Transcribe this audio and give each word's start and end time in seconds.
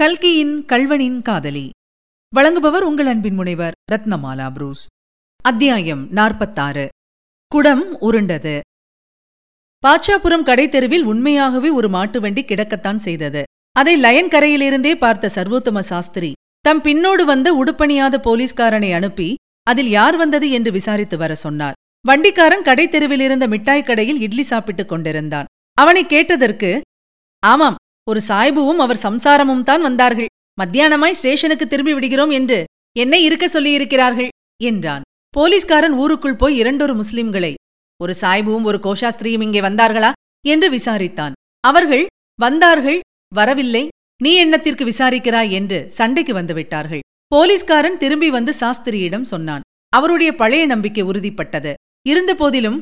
கல்கியின் 0.00 0.64
கல்வனின் 0.64 1.22
காதலி. 1.22 1.70
வழங்குபவர் 2.36 2.80
உங்கள் 2.80 3.06
அன்பின் 3.06 3.34
முனைவர் 3.34 3.74
ரத்னமாலா 3.92 4.52
புரூஸ். 4.52 4.86
அத்தியாயம் 5.42 6.10
நாற்பத்தாறு. 6.10 6.88
குடம் 7.46 8.00
உருண்டது. 8.00 8.60
பாச்சாபுரம் 9.82 10.44
கடைத்தெருவில் 10.44 11.02
உண்மையாகவே 11.02 11.68
ஒரு 11.68 11.88
மாட்டு 11.88 12.20
வண்டி 12.20 12.42
கிடக்கத்தான் 12.42 12.96
செய்தது. 12.96 13.42
அதை 13.72 13.96
லயன் 13.96 14.28
கரையிலிருந்தே 14.28 14.94
பார்த்த 14.94 15.30
சர்வோத்தம 15.34 15.78
சாஸ்திரி 15.78 16.32
தம் 16.60 16.82
பின்னோடு 16.82 17.24
வந்த 17.24 17.64
உடுப்பணியாத 17.64 18.20
போலீஸ்காரனை 18.24 18.94
அனுப்பி 18.94 19.34
அதில் 19.62 19.88
யார் 19.88 20.16
வந்தது? 20.16 20.50
என்று 20.50 20.72
விசாரித்து 20.72 21.16
வர 21.16 21.34
சொன்னார். 21.34 21.72
வண்டிக்காரன் 22.06 22.62
கடைத்தெருவில் 22.62 23.20
இருந்த 23.20 23.46
மிட்டாய் 23.46 23.82
கடையில் 23.82 24.20
இட்லி 24.20 24.42
சாப்பிட்டுக் 24.42 24.88
கொண்டிருந்தான். 24.88 25.44
அவனை 25.72 26.06
கேட்டதற்கு 26.06 26.80
ஆமாம் 27.46 27.76
ஒரு 28.10 28.20
சாய்புவும் 28.28 28.80
அவர் 28.84 29.04
சம்சாரமும் 29.04 29.66
தான் 29.68 29.84
வந்தார்கள். 29.86 30.30
மத்தியானமாய் 30.60 31.18
ஸ்டேஷனுக்கு 31.20 31.66
திரும்பி 31.66 31.94
விடுகிறோம் 31.94 32.32
என்று 32.38 32.58
என்னை 32.96 33.18
இருக்க 33.24 33.46
சொல்லியிருக்கிறார்கள் 33.54 34.30
என்றான். 34.70 35.02
போலீஸ்காரன் 35.34 35.96
ஊருக்குள் 36.02 36.40
போய் 36.42 36.54
இரண்டொரு 36.60 36.94
முஸ்லிம்களை 37.00 37.52
ஒரு 38.00 38.12
சாய்புவும் 38.20 38.68
ஒரு 38.70 38.78
கோஷாஸ்திரியும் 38.86 39.44
இங்கே 39.46 39.60
வந்தார்களா 39.66 40.10
என்று 40.44 40.68
விசாரித்தான். 40.76 41.34
அவர்கள் 41.64 42.04
வந்தார்கள் 42.38 42.98
வரவில்லை 43.32 43.84
நீ 44.24 44.30
எண்ணத்திற்கு 44.42 44.84
விசாரிக்கிறாய் 44.90 45.50
என்று 45.58 45.78
சண்டைக்கு 45.98 46.32
வந்துவிட்டார்கள். 46.38 47.02
போலீஸ்காரன் 47.32 48.00
திரும்பி 48.02 48.28
வந்து 48.36 48.52
சாஸ்திரியிடம் 48.60 49.26
சொன்னான். 49.32 49.64
அவருடைய 49.92 50.30
பழைய 50.40 50.64
நம்பிக்கை 50.72 51.04
உறுதிப்பட்டது. 51.10 51.72
இருந்தபோதிலும் 52.06 52.78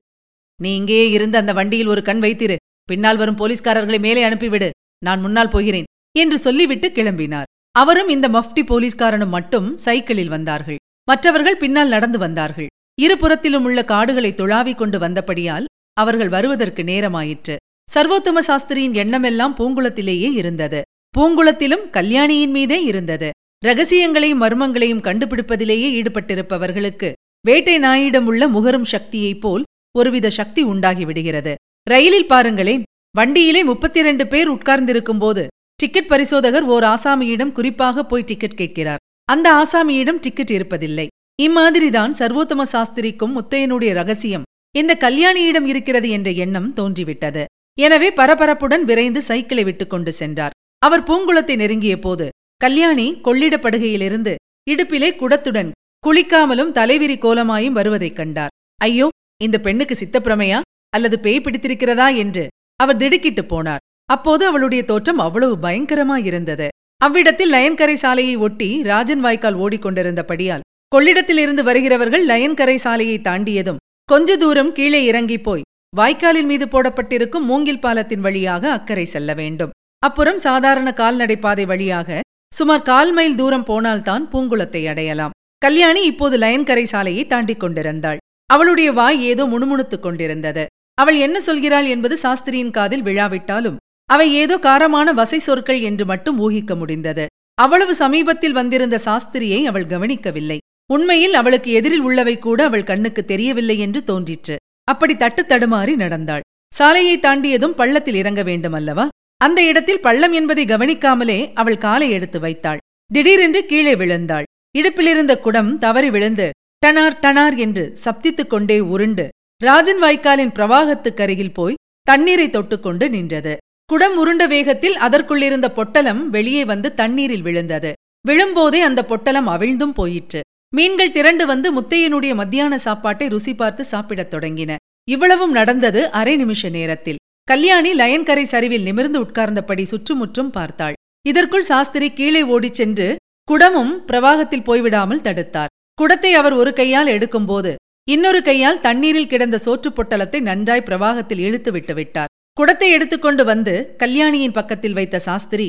நீ 0.61 0.71
இங்கேயே 0.81 1.07
இருந்து 1.17 1.37
அந்த 1.43 1.53
வண்டியில் 1.59 1.93
ஒரு 1.95 2.03
கண் 2.09 2.23
வைத்திரு. 2.25 2.57
பின்னால் 2.89 3.21
வரும் 3.21 3.39
போலீஸ்காரர்களை 3.41 3.99
மேலே 4.07 4.23
அனுப்பிவிடு. 4.29 4.69
நான் 4.99 5.21
முன்னால் 5.21 5.49
போகிறேன் 5.49 5.85
என்று 6.19 6.39
சொல்லிவிட்டு 6.39 6.89
கிளம்பினார். 6.89 7.51
அவரும் 7.71 8.09
இந்த 8.09 8.29
மஃப்டி 8.29 8.63
போலீஸ்காரனும் 8.63 9.35
மட்டும் 9.37 9.77
சைக்கிளில் 9.77 10.29
வந்தார்கள். 10.29 10.77
மற்றவர்கள் 11.05 11.57
பின்னால் 11.57 11.89
நடந்து 11.89 12.19
வந்தார்கள். 12.19 12.67
இருபுறத்திலும் 13.03 13.65
உள்ள 13.69 13.85
காடுகளை 13.85 14.33
துளாவிக் 14.33 14.75
கொண்டு 14.75 14.99
வந்தபடியால் 14.99 15.65
அவர்கள் 15.93 16.29
வருவதற்கு 16.29 16.83
நேரமாயிற்று. 16.83 17.57
சர்வோத்தம 17.95 18.39
சாஸ்திரியின் 18.47 18.95
எண்ணமெல்லாம் 18.95 19.57
பூங்குளத்திலேயே 19.57 20.31
இருந்தது. 20.33 20.83
பூங்குளத்திலும் 21.19 21.91
கல்யாணியின் 21.91 22.51
மீதே 22.51 22.85
இருந்தது. 22.85 23.31
ரகசியங்களையும் 23.67 24.43
மர்மங்களையும் 24.43 25.05
கண்டுபிடிப்பதிலேயே 25.05 25.89
ஈடுபட்டிருப்பவர்களுக்கு 26.01 27.13
வேட்டை 27.47 27.79
நாயிடம் 27.79 28.27
உள்ள 28.27 28.49
முகரும் 28.49 28.91
சக்தியைப் 28.93 29.41
போல் 29.41 29.63
ஒருவித 29.99 30.31
சக்தி 30.31 30.65
உண்டாகிவிடுகிறது 30.65 31.55
ரயிலில் 31.91 32.27
பாருங்களேன் 32.27 32.83
வண்டியிலே 33.17 33.65
முப்பத்தி 33.65 33.99
இரண்டு 33.99 34.27
பேர் 34.27 34.49
உட்கார்ந்திருக்கும்போது 34.51 35.47
டிக்கெட் 35.77 36.07
பரிசோதகர் 36.07 36.63
ஓர் 36.63 36.83
ஆசாமியிடம் 36.83 37.53
குறிப்பாக 37.53 38.05
போய் 38.05 38.25
டிக்கெட் 38.25 38.57
கேட்கிறார். 38.57 38.97
அந்த 39.25 39.47
ஆசாமியிடம் 39.55 40.19
டிக்கெட் 40.21 40.51
இருப்பதில்லை. 40.51 41.07
இம்மாதிரிதான் 41.43 42.13
சர்வோத்தம 42.19 42.63
சாஸ்திரிக்கும் 42.63 43.35
முத்தையனுடைய 43.37 43.93
ரகசியம். 43.93 44.43
இந்த 44.77 44.97
கல்யாணியிடம் 45.01 45.67
இருக்கிறது 45.67 46.11
என்ற 46.11 46.31
எண்ணம் 46.31 46.73
தோன்றிவிட்டது. 46.73 47.45
எனவே 47.79 48.11
பரபரப்புடன் 48.11 48.81
விரைந்து 48.81 49.23
சைக்கிளை 49.23 49.65
விட்டுக்கொண்டு 49.65 50.13
சென்றார். 50.13 50.57
அவர் 50.79 51.03
பூங்குளத்தை 51.03 51.57
நெருங்கிய 51.57 51.99
போது 51.99 52.29
கல்யாணி 52.57 53.21
கொள்ளிடப்படுகையிலிருந்து 53.25 54.35
இடுப்பிலே 54.71 55.11
குடத்துடன் 55.15 55.71
குளிக்காமலும் 56.07 56.75
தலைவிரி 56.81 57.17
கோலமாயும் 57.19 57.79
வருவதைக் 57.79 58.17
கண்டார். 58.17 58.55
ஐயோ 58.81 59.09
இந்த 59.43 59.59
பெண்ணுக்கு 59.59 59.95
சித்தப்பிரமையா? 59.95 60.61
அல்லது 60.91 61.21
பேய் 61.21 61.45
பிடித்திருக்கிறதா? 61.45 62.17
என்று 62.17 62.49
அவர் 62.81 62.97
திடுக்கிட்டுப் 62.97 63.51
போனார். 63.53 63.83
அப்போது 64.09 64.43
அவளுடைய 64.47 64.85
தோற்றம் 64.85 65.19
அவ்வளவு 65.19 65.55
பயங்கரமாயிருந்தது 65.63 66.69
அவ்விடத்தில் 67.01 67.53
லயன்கரை 67.53 67.95
சாலையை 67.95 68.35
ஒட்டி 68.37 68.69
ராஜன் 68.83 69.21
வாய்க்கால் 69.21 69.59
ஓடிக்கொண்டிருந்தபடியால் 69.59 70.65
கொள்ளிடத்திலிருந்து 70.93 71.63
வருகிறவர்கள் 71.63 72.25
லயன்கரை 72.27 72.77
சாலையை 72.77 73.19
தாண்டியதும் 73.19 73.81
கொஞ்ச 74.09 74.37
தூரம் 74.37 74.73
கீழே 74.73 75.01
இறங்கிப் 75.05 75.45
போய் 75.45 75.67
வாய்க்காலின் 75.97 76.51
மீது 76.51 76.67
போடப்பட்டிருக்கும் 76.69 77.49
மூங்கில் 77.51 77.81
பாலத்தின் 77.81 78.21
வழியாக 78.21 78.71
அக்கறை 78.73 79.05
செல்ல 79.05 79.35
வேண்டும். 79.35 79.73
அப்புறம் 79.99 80.39
சாதாரண 80.39 80.89
கால்நடை 80.93 81.37
பாதை 81.37 81.65
வழியாக 81.65 82.21
சுமார் 82.53 82.83
கால் 82.83 83.13
மைல் 83.13 83.35
தூரம் 83.35 83.65
போனால்தான் 83.65 84.25
பூங்குளத்தை 84.33 84.83
அடையலாம். 84.89 85.35
கல்யாணி 85.59 86.03
இப்போது 86.05 86.39
லயன்கரை 86.39 86.85
சாலையை 86.85 87.25
தாண்டிக் 87.27 87.61
கொண்டிருந்தாள். 87.61 88.21
அவளுடைய 88.51 88.93
வாய் 88.93 89.21
ஏதோ 89.23 89.45
முணுமுணுத்துக் 89.47 90.03
கொண்டிருந்தது. 90.03 90.65
அவள் 90.99 91.17
என்ன 91.17 91.37
சொல்கிறாள் 91.47 91.87
என்பது 91.89 92.17
சாஸ்திரியின் 92.23 92.71
காதில் 92.71 93.03
விழாவிட்டாலும் 93.03 93.81
அவை 94.11 94.27
ஏதோ 94.35 94.57
காரமான 94.57 95.09
வசை 95.13 95.39
சொற்கள் 95.39 95.81
என்று 95.81 96.05
மட்டும் 96.05 96.39
ஊகிக்க 96.41 96.73
முடிந்தது. 96.77 97.25
அவ்வளவு 97.55 97.95
சமீபத்தில் 97.95 98.53
வந்திருந்த 98.53 98.97
சாஸ்திரியை 98.99 99.61
அவள் 99.65 99.87
கவனிக்கவில்லை. 99.87 100.59
உண்மையில் 100.91 101.35
அவளுக்கு 101.35 101.71
எதிரில் 101.73 102.01
உள்ளவை 102.01 102.39
கூட 102.39 102.65
அவள் 102.65 102.85
கண்ணுக்கு 102.85 103.23
தெரியவில்லை 103.25 103.77
என்று 103.79 104.01
தோன்றிற்று. 104.03 104.57
அப்படி 104.85 105.15
தட்டு 105.17 105.43
தடுமாறி 105.43 105.95
நடந்தாள். 105.97 106.45
சாலையை 106.73 107.17
தாண்டியதும் 107.19 107.77
பள்ளத்தில் 107.77 108.15
இறங்க 108.15 108.43
வேண்டும் 108.43 108.73
அல்லவா 108.73 109.07
அந்த 109.41 109.61
இடத்தில் 109.63 110.01
பள்ளம் 110.01 110.33
என்பதை 110.33 110.65
கவனிக்காமலே 110.65 111.39
அவள் 111.55 111.79
காலை 111.79 112.09
எடுத்து 112.11 112.39
வைத்தாள். 112.41 112.83
திடீரென்று 113.11 113.61
கீழே 113.67 113.95
விழுந்தாள். 113.95 114.47
இடுப்பிலிருந்த 114.79 115.33
குடம் 115.41 115.71
தவறி 115.79 116.11
விழுந்து 116.11 116.47
டனார் 116.87 117.21
டனார் 117.21 117.57
என்று 117.57 117.85
சப்தித்துக் 118.05 118.53
கொண்டே 118.53 118.79
உருண்டு 118.95 119.27
ராஜன் 119.63 120.01
வாய்க்காலின் 120.03 120.55
பிரவாகத்துக்கருகில் 120.55 121.53
போய் 121.53 121.75
தண்ணீரை 122.03 122.49
தொட்டுக்கொண்டு 122.49 123.09
நின்றது. 123.09 123.57
குடம் 123.85 124.17
உருண்ட 124.17 124.49
வேகத்தில் 124.49 124.97
அதற்குள்ளிருந்த 124.97 125.69
பொட்டலம் 125.69 126.31
வெளியே 126.31 126.65
வந்து 126.65 126.95
தண்ணீரில் 126.95 127.43
விழுந்தது. 127.43 127.93
விழும்போதே 128.29 128.81
அந்த 128.81 129.05
பொட்டலம் 129.05 129.49
அவிழ்ந்தும் 129.49 129.95
போயிற்று. 129.95 130.41
மீன்கள் 130.75 131.11
திரண்டு 131.11 131.47
வந்து 131.47 131.81
முத்தையனுடைய 131.81 132.35
மத்தியான 132.35 132.79
சாப்பாட்டை 132.79 133.29
ருசி 133.29 133.55
பார்த்து 133.55 133.85
சாப்பிடத் 133.85 134.35
தொடங்கின. 134.35 134.77
இவ்வளவும் 135.11 135.53
நடந்தது 135.53 136.11
அரை 136.11 136.37
நிமிஷ 136.37 136.69
நேரத்தில். 136.69 137.21
கல்யாணி 137.43 137.93
லயன்கரை 137.93 138.43
சரிவில் 138.43 138.83
நிமிர்ந்து 138.83 139.21
உட்கார்ந்தபடி 139.23 139.83
சுற்றுமுற்றும் 139.83 140.51
பார்த்தாள். 140.51 140.93
இதற்குள் 141.27 141.63
சாஸ்திரி 141.63 142.13
கீழே 142.13 142.43
ஓடிச் 142.43 142.75
சென்று 142.75 143.17
குடமும் 143.49 143.95
பிரவாகத்தில் 144.07 144.67
போய்விடாமல் 144.67 145.25
தடுத்தார். 145.29 145.73
குடத்தை 145.95 146.35
அவர் 146.35 146.53
ஒரு 146.53 146.73
கையால் 146.73 147.07
எடுக்கும்போது 147.07 147.75
இன்னொரு 148.09 148.41
கையால் 148.47 148.81
தண்ணீரில் 148.87 149.31
கிடந்த 149.33 149.57
சோற்றுப் 149.67 149.95
பொட்டலத்தை 149.97 150.41
நன்றாய் 150.49 150.87
பிரவாகத்தில் 150.89 151.43
இழுத்து 151.47 151.71
விட்டு 151.73 151.95
விட்டார். 151.99 152.31
குடத்தை 152.57 152.89
எடுத்துக்கொண்டு 152.91 153.43
வந்து 153.51 153.75
கல்யாணியின் 154.03 154.57
பக்கத்தில் 154.59 154.97
வைத்த 154.99 155.17
சாஸ்திரி 155.27 155.69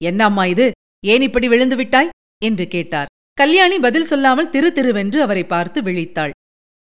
என்ன 0.00 0.20
அம்மா 0.28 0.44
இது? 0.54 0.66
ஏன் 1.12 1.24
இப்படி 1.26 1.46
விழுந்து 1.52 1.76
விட்டாய்? 1.76 2.10
என்று 2.42 2.64
கேட்டார். 2.74 3.10
கல்யாணி 3.38 3.76
பதில் 3.86 4.08
சொல்லாமல் 4.10 4.50
திரு 4.54 4.70
திருவென்று 4.78 5.18
அவரை 5.26 5.44
பார்த்து 5.52 5.78
விழித்தாள். 5.82 6.34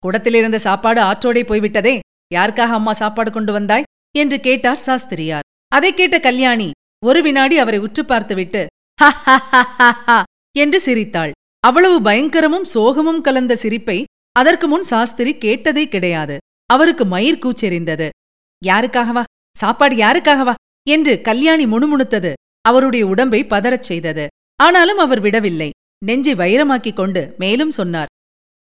குடத்திலிருந்த 0.03 0.57
சாப்பாடு 0.65 1.01
ஆற்றோடே 1.01 1.44
போய்விட்டதே. 1.51 1.95
யாருக்காக 2.35 2.73
அம்மா 2.79 2.94
சாப்பாடு 3.01 3.31
கொண்டு 3.31 3.51
வந்தாய்? 3.57 3.88
என்று 4.15 4.39
கேட்டார் 4.47 4.83
சாஸ்திரியார். 4.88 5.47
அதை 5.71 5.91
கேட்ட 5.94 6.17
கல்யாணி 6.27 6.69
ஒரு 7.03 7.21
வினாடி 7.21 7.55
அவரை 7.63 7.79
உற்று 7.85 8.03
பார்த்துவிட்டு 8.05 8.63
என்று 10.55 10.79
சிரித்தாள். 10.88 11.31
அவ்வளவு 11.63 11.97
பயங்கரமும் 12.09 12.67
சோகமும் 12.73 13.23
கலந்த 13.27 13.53
சிரிப்பை 13.63 13.97
அதற்கு 14.35 14.68
முன் 14.68 14.84
சாஸ்திரி 14.84 15.38
கேட்டதே 15.38 15.88
கிடையாது. 15.88 16.38
அவருக்கு 16.66 17.06
மயிர் 17.06 17.40
கூச்செறிந்தது 17.40 18.09
யாருக்காகவா? 18.66 19.23
சாப்பாடு 19.57 19.96
யாருக்காகவா? 19.96 20.53
என்று 20.90 21.22
கல்யாணி 21.22 21.66
முணுமுணுத்தது. 21.66 22.34
அவருடைய 22.62 23.07
உடம்பை 23.07 23.44
பதறச் 23.44 23.88
செய்தது. 23.90 24.28
ஆனாலும் 24.63 24.97
அவர் 24.97 25.19
விடவில்லை. 25.19 25.69
நெஞ்சை 26.06 26.34
வைரமாக்கிக் 26.35 26.94
கொண்டு 26.94 27.35
மேலும் 27.38 27.72
சொன்னார். 27.72 28.12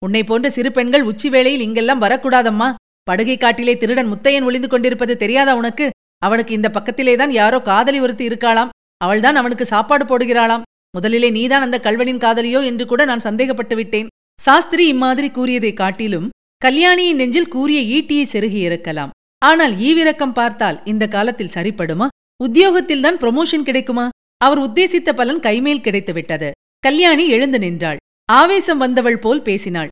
உன்னை 0.04 0.24
போன்ற 0.24 0.50
சிறு 0.50 0.72
பெண்கள் 0.72 1.02
உச்சி 1.02 1.28
வேளையில் 1.28 1.60
இங்கெல்லாம் 1.60 2.02
வரக்கூடாதம்மா. 2.02 2.74
படுகை 3.10 3.38
காட்டிலே 3.38 3.78
திருடன் 3.78 4.12
முத்தையன் 4.12 4.44
ஒளிந்து 4.44 4.68
கொண்டிருப்பது 4.68 5.16
தெரியாதா 5.16 5.54
உனக்கு? 5.54 5.90
அவனுக்கு 6.18 6.54
இந்த 6.54 6.68
பக்கத்திலேதான் 6.68 7.30
யாரோ 7.30 7.60
காதலி 7.60 8.00
ஒருத்தி 8.00 8.26
இருக்காளாம். 8.26 8.68
அவள்தான் 8.96 9.36
அவனுக்கு 9.36 9.66
சாப்பாடு 9.66 10.04
போடுகிறாளாம். 10.04 10.62
முதலிலே 10.90 11.30
நீதான் 11.30 11.62
அந்த 11.62 11.80
கல்வனின் 11.82 12.24
காதலியோ 12.24 12.64
என்று 12.64 12.86
கூட 12.86 13.04
நான் 13.04 13.24
சந்தேகப்பட்டு 13.24 13.74
விட்டேன். 13.74 14.08
சாஸ்திரி 14.40 14.84
இம்மாதிரி 14.86 15.30
கூறியதை 15.30 15.72
காட்டிலும் 15.72 16.28
கல்யாணியின் 16.62 17.16
நெஞ்சில் 17.16 17.48
கூறிய 17.48 17.80
ஈட்டியை 17.96 18.24
செருகி 18.32 18.60
இருக்கலாம் 18.60 19.10
ஆனால் 19.38 19.74
ஈவிரக்கம் 19.88 20.32
பார்த்தால் 20.32 20.78
இந்த 20.84 21.04
காலத்தில் 21.08 21.54
சரிப்படுமா? 21.54 22.06
உத்தியோகத்தில்தான் 22.44 23.18
ப்ரொமோஷன் 23.22 23.62
கிடைக்குமா? 23.62 24.08
அவர் 24.36 24.60
உத்தேசித்த 24.60 25.12
பலன் 25.12 25.40
கைமேல் 25.40 25.80
கிடைத்து 25.80 26.12
விட்டது. 26.12 26.50
கல்யாணி 26.78 27.28
எழுந்து 27.28 27.58
நின்றாள். 27.58 27.96
ஆவேசம் 28.32 28.78
வந்தவள் 28.78 29.18
போல் 29.18 29.42
பேசினாள். 29.42 29.88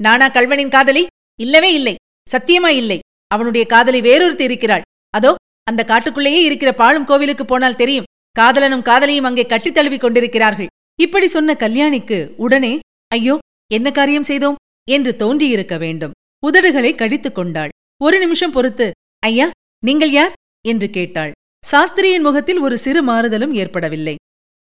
நானா 0.00 0.28
கல்வனின் 0.28 0.68
காதலி? 0.68 1.06
இல்லவே 1.40 1.72
இல்லை. 1.72 1.94
சத்தியமா 2.28 2.70
இல்லை. 2.82 2.98
அவனுடைய 3.26 3.66
காதலி 3.66 4.00
வேறொருத்தி 4.00 4.40
இருக்கிறாள். 4.40 4.86
அதோ 5.10 5.34
அந்த 5.70 5.84
காட்டுக்குள்ளேயே 5.88 6.42
இருக்கிற 6.48 6.72
பாழும் 6.72 7.04
கோவிலுக்கு 7.04 7.44
போனால் 7.44 7.76
தெரியும். 7.76 8.08
காதலனும் 8.36 8.82
காதலியும் 8.82 9.24
அங்கே 9.24 9.46
கட்டித் 9.46 9.74
தழுவிக் 9.74 10.00
கொண்டிருக்கிறார்கள். 10.00 10.72
இப்படி 11.00 11.28
சொன்ன 11.28 11.56
கல்யாணிக்கு 11.58 12.18
உடனே 12.36 12.78
ஐயோ 13.08 13.38
என்ன 13.70 13.90
காரியம் 13.90 14.22
செய்தோம்? 14.22 14.58
என்று 14.88 15.16
தோன்றியிருக்க 15.16 15.78
வேண்டும். 15.78 16.14
உதடுகளை 16.46 16.94
கடித்துக் 16.94 17.34
கொண்டாள். 17.34 17.68
ஒரு 18.00 18.18
நிமிஷம் 18.18 18.50
பொறுத்து 18.50 18.86
ஐயா 19.22 19.50
நீங்கள் 19.84 20.10
யார்? 20.10 20.32
என்று 20.68 20.90
கேட்டாள். 20.90 21.32
சாஸ்திரியின் 21.64 22.22
முகத்தில் 22.22 22.58
ஒரு 22.58 22.78
சிறு 22.78 23.00
மாறுதலும் 23.04 23.52
ஏற்படவில்லை. 23.52 24.14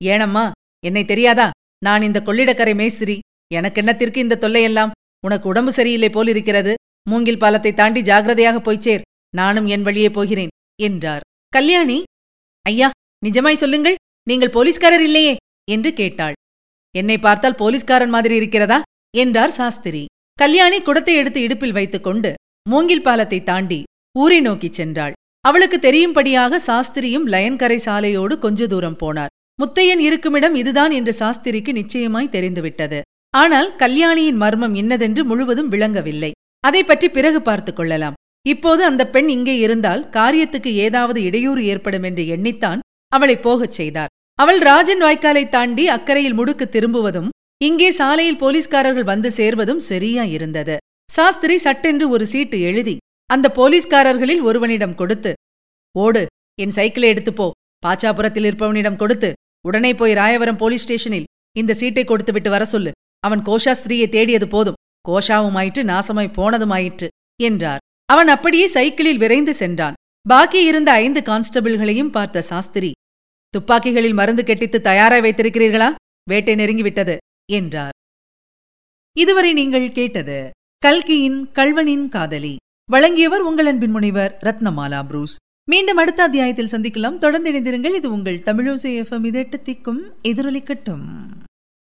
ஏனம்மா 0.01 0.51
என்னை 0.85 1.05
தெரியாதா? 1.05 1.51
நான் 1.79 2.03
இந்த 2.03 2.23
கொள்ளிடக்கரை 2.27 2.75
மேஸ்திரி. 2.75 3.19
எனக்கு 3.55 3.83
என்னத்திற்கு 3.83 4.17
இந்த 4.17 4.39
தொல்லையெல்லாம்? 4.41 4.91
உனக்கு 5.21 5.49
உடம்பு 5.49 5.73
சரியில்லை 5.73 6.11
போலிருக்கிறது. 6.11 6.75
மூங்கில் 7.11 7.39
பாலத்தை 7.39 7.75
தாண்டி 7.75 8.01
ஜாகிரதையாக 8.01 8.59
போய்ச்சேர் 8.61 9.03
நானும் 9.35 9.67
என் 9.67 9.83
வழியே 9.83 10.11
போகிறேன் 10.11 10.53
என்றார். 10.83 11.21
கல்யாணி! 11.49 12.03
ஐயா 12.67 12.91
நிஜமாய் 13.25 13.63
சொல்லுங்கள். 13.63 13.95
நீங்கள் 14.29 14.51
போலீஸ்காரர் 14.51 15.03
இல்லையே? 15.03 15.35
என்று 15.71 15.93
கேட்டாள். 15.93 16.33
என்னை 16.95 17.19
பார்த்தால் 17.19 17.55
போலீஸ்காரன் 17.55 18.09
மாதிரி 18.09 18.35
இருக்கிறதா? 18.35 18.79
என்றார் 19.15 19.51
சாஸ்திரி. 19.51 20.05
கல்யாணி 20.35 20.81
குடத்தை 20.81 21.15
எடுத்து 21.15 21.41
இடுப்பில் 21.41 21.73
வைத்துக்கொண்டு 21.73 22.35
மூங்கில் 22.71 23.03
பாலத்தை 23.03 23.43
தாண்டி 23.43 23.83
ஊரை 24.19 24.41
நோக்கிச் 24.41 24.81
சென்றாள். 24.81 25.13
அவளுக்கு 25.41 25.79
தெரியும்படியாக 25.79 26.59
சாஸ்திரியும் 26.67 27.27
லயன்கரை 27.27 27.79
சாலையோடு 27.85 28.39
கொஞ்ச 28.39 28.67
தூரம் 28.67 28.97
போனார். 28.99 29.33
முத்தையன் 29.63 29.99
இருக்குமிடம் 29.99 30.55
இதுதான் 30.55 30.91
என்று 30.91 31.13
சாஸ்திரிக்கு 31.13 31.73
நிச்சயமாய் 31.73 32.29
தெரிந்துவிட்டது. 32.29 33.01
ஆனால் 33.31 33.77
கல்யாணியின் 33.77 34.37
மர்மம் 34.37 34.75
இன்னதென்று 34.75 35.25
முழுவதும் 35.25 35.69
விளங்கவில்லை. 35.69 36.33
அதை 36.61 36.85
பற்றி 36.85 37.09
பிறகு 37.09 37.43
பார்த்துக் 37.43 37.77
கொள்ளலாம். 37.77 38.15
இப்போது 38.47 38.85
அந்த 38.85 39.09
பெண் 39.09 39.29
இங்கே 39.29 39.59
இருந்தால் 39.59 40.09
காரியத்துக்கு 40.11 40.73
ஏதாவது 40.87 41.23
இடையூறு 41.23 41.65
ஏற்படும் 41.65 42.03
என்று 42.03 42.25
எண்ணித்தான் 42.25 42.79
அவளை 43.09 43.37
போகச் 43.37 43.71
செய்தார். 43.71 44.13
அவள் 44.35 44.59
ராஜன் 44.59 45.03
வாய்க்காலை 45.03 45.49
தாண்டி 45.49 45.89
அக்கறையில் 45.89 46.39
முடுக்கு 46.39 46.69
திரும்புவதும் 46.69 47.29
இங்கே 47.65 47.89
சாலையில் 47.91 48.37
போலீஸ்காரர்கள் 48.37 49.05
வந்து 49.05 49.31
சேர்வதும் 49.31 49.83
சரியா 49.91 50.23
இருந்தது 50.37 50.77
சாஸ்திரி 51.13 51.59
சட்டென்று 51.59 52.09
ஒரு 52.09 52.27
சீட்டு 52.27 52.61
எழுதி 52.61 52.97
அந்த 53.27 53.47
போலீஸ்காரர்களில் 53.57 54.41
ஒருவனிடம் 54.41 54.95
கொடுத்து 54.95 55.33
ஓடு 55.99 56.23
என் 56.61 56.71
சைக்கிளை 56.71 57.09
எடுத்துப் 57.09 57.37
போ. 57.37 57.47
பாச்சாபுரத்தில் 57.87 58.47
இருப்பவனிடம் 58.51 58.97
கொடுத்து 58.97 59.33
உடனே 59.67 59.95
போய் 59.95 60.15
ராயவரம் 60.15 60.57
போலீஸ் 60.57 60.83
ஸ்டேஷனில் 60.83 61.29
இந்த 61.57 61.75
சீட்டை 61.75 62.05
கொடுத்து 62.05 62.33
விட்டு 62.33 62.51
வர 62.51 62.65
சொல்லு. 62.65 62.91
அவன் 63.21 63.43
கோஷாஸ்திரியை 63.43 64.09
தேடியது 64.09 64.49
போதும். 64.49 64.79
கோஷாவுமாயிற்று 65.09 65.83
நாசமாய் 65.93 66.37
போனதுமாயிற்று 66.39 67.09
என்றார். 67.43 67.83
அவன் 68.13 68.29
அப்படியே 68.29 68.67
சைக்கிளில் 68.67 69.19
விரைந்து 69.19 69.55
சென்றான். 69.55 69.99
பாக்கி 70.29 70.61
இருந்த 70.65 70.91
ஐந்து 70.93 71.21
கான்ஸ்டபிள்களையும் 71.21 72.15
பார்த்த 72.17 72.43
சாஸ்திரி 72.43 72.91
துப்பாக்கிகளில் 73.55 74.19
மருந்து 74.21 74.43
கெட்டித்து 74.43 74.81
தயாராய் 74.81 75.25
வைத்திருக்கிறீர்களா? 75.27 75.89
வேட்டை 76.29 76.55
நெருங்கிவிட்டது. 76.55 77.17
என்றார். 77.53 77.93
இதுவரை 79.17 79.53
நீங்கள் 79.53 79.93
கேட்டது 79.93 80.51
கல்கியின் 80.79 81.51
கல்வனின் 81.53 82.09
காதலி. 82.09 82.57
வழங்கியவர் 82.91 83.41
உங்கள் 83.41 83.67
அன்பின் 83.67 83.91
முனைவர் 83.91 84.39
ரத்னமாலா 84.45 85.07
புரூஸ். 85.07 85.37
மீண்டும் 85.71 85.97
அடுத்த 85.97 86.23
அத்தியாயத்தில் 86.23 86.71
சந்திக்கலாம். 86.71 87.19
தொடர்ந்து 87.19 87.53
இணைந்திருங்கள். 87.53 87.95
இது 87.95 88.13
உங்கள் 88.13 88.39
தமிழோசை 88.39 89.01
எஃப்எம் 89.01 89.27
இதெட்டு 89.31 89.55
திக்கும் 89.63 90.01
எதிரொலிக்கட்டும். 90.23 91.05